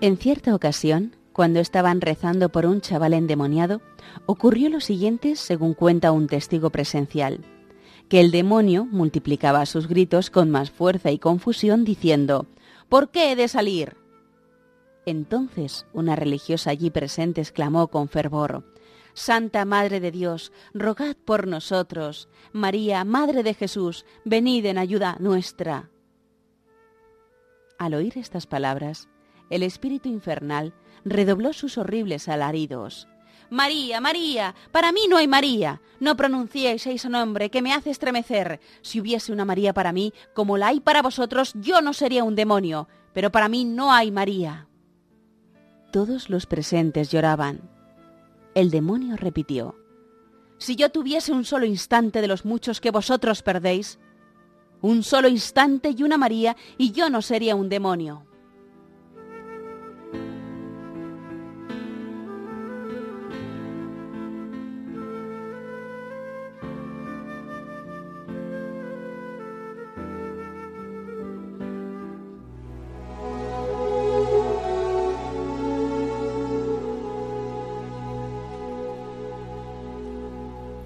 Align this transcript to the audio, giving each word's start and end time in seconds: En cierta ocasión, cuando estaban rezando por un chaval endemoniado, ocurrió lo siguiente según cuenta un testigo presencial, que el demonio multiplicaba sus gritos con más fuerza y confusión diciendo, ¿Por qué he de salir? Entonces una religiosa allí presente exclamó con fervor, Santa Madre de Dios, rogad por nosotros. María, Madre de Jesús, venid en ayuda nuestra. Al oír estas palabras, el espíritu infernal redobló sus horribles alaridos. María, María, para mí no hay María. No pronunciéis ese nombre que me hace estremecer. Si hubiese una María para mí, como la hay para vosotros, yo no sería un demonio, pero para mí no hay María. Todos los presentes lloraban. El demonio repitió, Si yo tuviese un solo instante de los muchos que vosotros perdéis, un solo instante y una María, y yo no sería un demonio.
En 0.00 0.16
cierta 0.16 0.54
ocasión, 0.54 1.16
cuando 1.32 1.58
estaban 1.58 2.00
rezando 2.00 2.50
por 2.50 2.66
un 2.66 2.80
chaval 2.80 3.14
endemoniado, 3.14 3.80
ocurrió 4.26 4.68
lo 4.68 4.80
siguiente 4.80 5.34
según 5.34 5.74
cuenta 5.74 6.12
un 6.12 6.28
testigo 6.28 6.70
presencial, 6.70 7.40
que 8.08 8.20
el 8.20 8.30
demonio 8.30 8.84
multiplicaba 8.84 9.66
sus 9.66 9.88
gritos 9.88 10.30
con 10.30 10.50
más 10.50 10.70
fuerza 10.70 11.10
y 11.10 11.18
confusión 11.18 11.84
diciendo, 11.84 12.46
¿Por 12.88 13.10
qué 13.10 13.32
he 13.32 13.36
de 13.36 13.48
salir? 13.48 13.96
Entonces 15.04 15.84
una 15.92 16.14
religiosa 16.14 16.70
allí 16.70 16.90
presente 16.90 17.40
exclamó 17.40 17.88
con 17.88 18.08
fervor, 18.08 18.62
Santa 19.14 19.64
Madre 19.64 19.98
de 19.98 20.12
Dios, 20.12 20.52
rogad 20.74 21.16
por 21.16 21.48
nosotros. 21.48 22.28
María, 22.52 23.04
Madre 23.04 23.42
de 23.42 23.52
Jesús, 23.52 24.06
venid 24.24 24.64
en 24.66 24.78
ayuda 24.78 25.16
nuestra. 25.18 25.90
Al 27.78 27.94
oír 27.94 28.16
estas 28.16 28.46
palabras, 28.46 29.08
el 29.50 29.62
espíritu 29.62 30.08
infernal 30.08 30.74
redobló 31.04 31.52
sus 31.52 31.78
horribles 31.78 32.28
alaridos. 32.28 33.08
María, 33.50 34.00
María, 34.00 34.54
para 34.72 34.92
mí 34.92 35.02
no 35.08 35.16
hay 35.16 35.26
María. 35.26 35.80
No 36.00 36.16
pronunciéis 36.16 36.86
ese 36.86 37.08
nombre 37.08 37.50
que 37.50 37.62
me 37.62 37.72
hace 37.72 37.90
estremecer. 37.90 38.60
Si 38.82 39.00
hubiese 39.00 39.32
una 39.32 39.46
María 39.46 39.72
para 39.72 39.92
mí, 39.92 40.12
como 40.34 40.58
la 40.58 40.68
hay 40.68 40.80
para 40.80 41.00
vosotros, 41.00 41.54
yo 41.54 41.80
no 41.80 41.94
sería 41.94 42.24
un 42.24 42.34
demonio, 42.34 42.88
pero 43.14 43.32
para 43.32 43.48
mí 43.48 43.64
no 43.64 43.92
hay 43.92 44.10
María. 44.10 44.68
Todos 45.92 46.28
los 46.28 46.44
presentes 46.44 47.10
lloraban. 47.10 47.70
El 48.54 48.70
demonio 48.70 49.16
repitió, 49.16 49.76
Si 50.58 50.76
yo 50.76 50.90
tuviese 50.90 51.32
un 51.32 51.44
solo 51.44 51.64
instante 51.64 52.20
de 52.20 52.28
los 52.28 52.44
muchos 52.44 52.80
que 52.80 52.90
vosotros 52.90 53.42
perdéis, 53.42 53.98
un 54.82 55.02
solo 55.02 55.28
instante 55.28 55.94
y 55.96 56.02
una 56.02 56.18
María, 56.18 56.56
y 56.76 56.92
yo 56.92 57.08
no 57.08 57.22
sería 57.22 57.56
un 57.56 57.68
demonio. 57.68 58.27